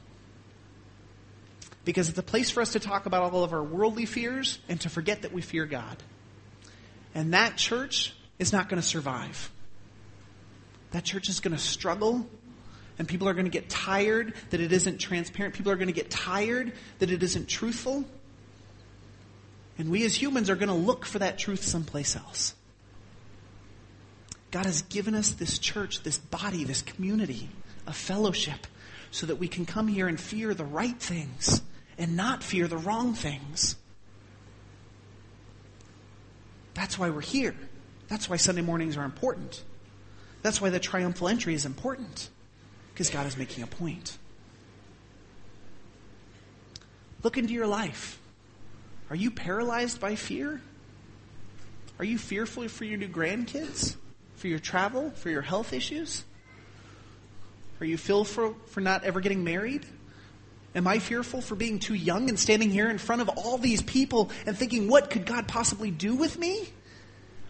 [1.84, 4.80] Because it's a place for us to talk about all of our worldly fears and
[4.80, 5.98] to forget that we fear God.
[7.14, 9.51] And that church is not going to survive
[10.92, 12.26] that church is going to struggle
[12.98, 15.54] and people are going to get tired that it isn't transparent.
[15.54, 18.04] People are going to get tired that it isn't truthful.
[19.78, 22.54] And we as humans are going to look for that truth someplace else.
[24.50, 27.48] God has given us this church, this body, this community,
[27.86, 28.66] a fellowship,
[29.10, 31.62] so that we can come here and fear the right things
[31.96, 33.76] and not fear the wrong things.
[36.74, 37.54] That's why we're here.
[38.08, 39.64] That's why Sunday mornings are important.
[40.42, 42.28] That's why the triumphal entry is important.
[42.92, 44.18] Because God is making a point.
[47.22, 48.20] Look into your life.
[49.08, 50.60] Are you paralyzed by fear?
[51.98, 53.96] Are you fearful for your new grandkids?
[54.36, 55.10] For your travel?
[55.10, 56.24] For your health issues?
[57.80, 59.86] Are you fearful for not ever getting married?
[60.74, 63.82] Am I fearful for being too young and standing here in front of all these
[63.82, 66.68] people and thinking, what could God possibly do with me?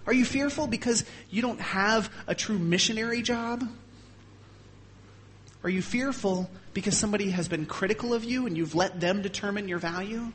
[0.07, 3.65] Are you fearful because you don't have a true missionary job?
[5.63, 9.69] Are you fearful because somebody has been critical of you and you've let them determine
[9.69, 10.33] your value?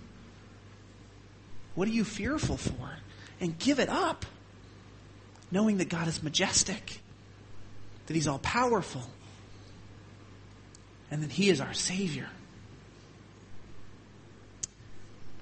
[1.76, 2.89] What are you fearful for?
[3.41, 4.26] And give it up,
[5.51, 7.01] knowing that God is majestic,
[8.07, 9.03] that He's all powerful,
[11.11, 12.30] and that He is our Savior.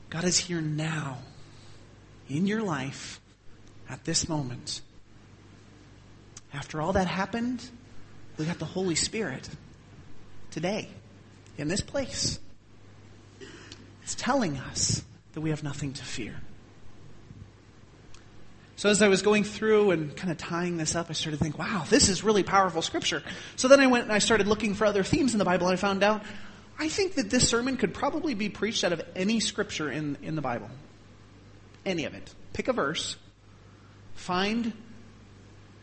[0.10, 1.20] God is here now
[2.28, 3.22] in your life
[3.90, 4.82] at this moment.
[6.54, 7.64] After all that happened,
[8.38, 9.48] we got the Holy Spirit
[10.52, 10.90] today
[11.58, 12.40] in this place.
[14.04, 16.36] It's telling us that we have nothing to fear.
[18.78, 21.44] So as I was going through and kind of tying this up, I started to
[21.44, 23.24] think, wow, this is really powerful scripture.
[23.56, 25.74] So then I went and I started looking for other themes in the Bible and
[25.74, 26.24] I found out,
[26.78, 30.36] I think that this sermon could probably be preached out of any scripture in, in
[30.36, 30.70] the Bible.
[31.86, 32.34] Any of it.
[32.52, 33.16] Pick a verse,
[34.16, 34.74] find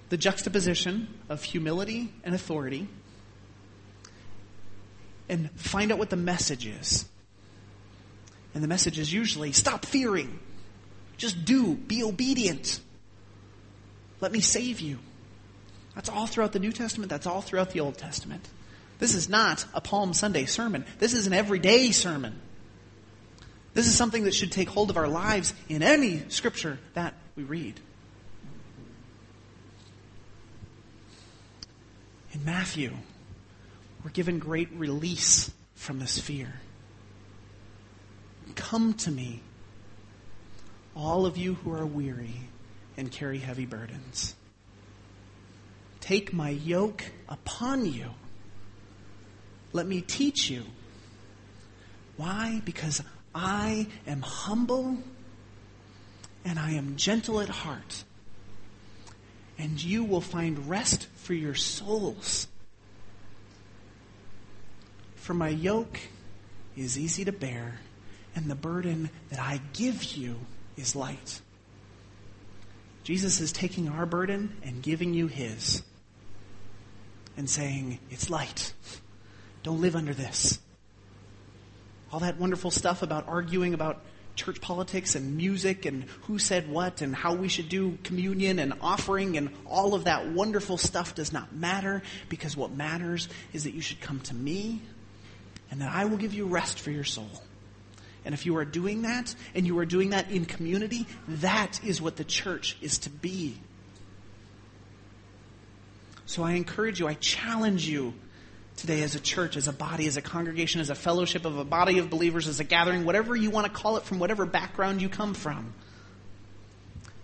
[0.09, 2.89] the juxtaposition of humility and authority,
[5.28, 7.07] and find out what the message is.
[8.55, 10.39] And the message is usually stop fearing.
[11.16, 11.74] Just do.
[11.74, 12.80] Be obedient.
[14.20, 14.99] Let me save you.
[15.95, 17.11] That's all throughout the New Testament.
[17.11, 18.47] That's all throughout the Old Testament.
[18.99, 20.85] This is not a Palm Sunday sermon.
[20.99, 22.41] This is an everyday sermon.
[23.74, 27.43] This is something that should take hold of our lives in any scripture that we
[27.43, 27.80] read.
[32.33, 32.93] In Matthew,
[34.03, 36.55] we're given great release from this fear.
[38.55, 39.43] Come to me,
[40.97, 42.35] all of you who are weary
[42.97, 44.35] and carry heavy burdens.
[46.01, 48.11] Take my yoke upon you.
[49.72, 50.64] Let me teach you.
[52.16, 52.62] Why?
[52.64, 53.03] Because
[53.35, 54.99] I am humble
[56.45, 58.05] and I am gentle at heart.
[59.63, 62.49] And you will find rest for your souls.
[65.15, 66.01] For my yoke
[66.77, 67.79] is easy to bear,
[68.35, 70.35] and the burden that I give you
[70.77, 71.41] is light.
[73.05, 75.85] Jesus is taking our burden and giving you his
[77.37, 78.73] and saying, It's light.
[79.63, 80.59] Don't live under this.
[82.13, 84.03] All that wonderful stuff about arguing about
[84.35, 88.72] church politics and music and who said what and how we should do communion and
[88.80, 93.74] offering and all of that wonderful stuff does not matter because what matters is that
[93.74, 94.80] you should come to me
[95.70, 97.30] and that I will give you rest for your soul.
[98.24, 102.01] And if you are doing that, and you are doing that in community, that is
[102.01, 103.57] what the church is to be.
[106.26, 108.14] So I encourage you, I challenge you
[108.77, 111.64] today as a church, as a body, as a congregation, as a fellowship of a
[111.64, 115.03] body of believers, as a gathering, whatever you want to call it from whatever background
[115.03, 115.75] you come from,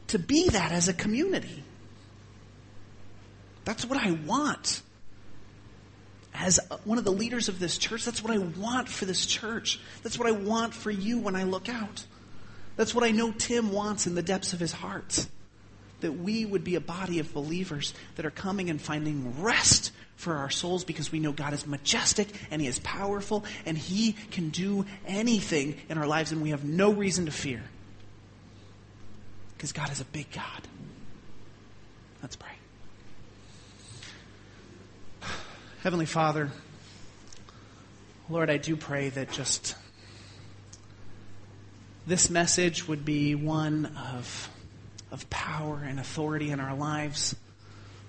[0.08, 1.64] to be that as a community.
[3.64, 4.82] That's what I want
[6.38, 9.80] as one of the leaders of this church, that's what I want for this church.
[10.02, 12.04] That's what I want for you when I look out.
[12.76, 15.26] That's what I know Tim wants in the depths of his heart.
[16.00, 20.34] That we would be a body of believers that are coming and finding rest for
[20.34, 24.50] our souls because we know God is majestic and He is powerful and He can
[24.50, 27.62] do anything in our lives and we have no reason to fear.
[29.56, 30.68] Because God is a big God.
[32.22, 32.50] Let's pray.
[35.82, 36.50] Heavenly Father,
[38.28, 39.76] Lord, I do pray that just
[42.06, 44.50] this message would be one of,
[45.10, 47.34] of power and authority in our lives.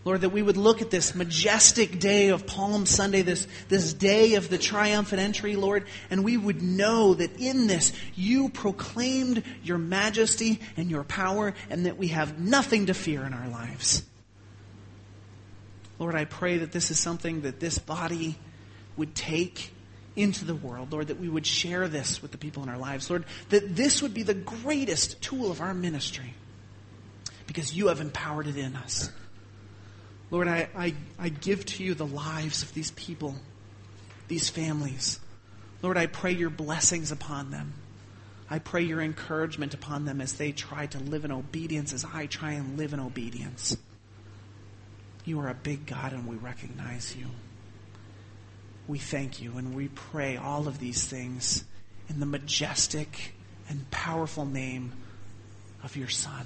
[0.06, 4.36] Lord, that we would look at this majestic day of Palm Sunday, this, this day
[4.36, 9.78] of the triumphant entry, Lord, and we would know that in this you proclaimed your
[9.78, 14.04] majesty and your power and that we have nothing to fear in our lives.
[16.00, 18.38] Lord, I pray that this is something that this body
[18.96, 19.74] would take
[20.16, 23.10] into the world, Lord, that we would share this with the people in our lives,
[23.10, 26.34] Lord, that this would be the greatest tool of our ministry
[27.50, 29.12] because you have empowered it in us.
[30.30, 33.34] Lord, I, I, I give to you the lives of these people,
[34.28, 35.20] these families.
[35.82, 37.74] Lord, I pray your blessings upon them.
[38.52, 42.28] I pray your encouragement upon them as they try to live in obedience as I
[42.28, 43.76] try and live in obedience.
[45.26, 47.26] You are a big God and we recognize you.
[48.88, 51.64] We thank you and we pray all of these things
[52.10, 53.34] in the majestic
[53.68, 54.92] and powerful name
[55.84, 56.46] of your Son.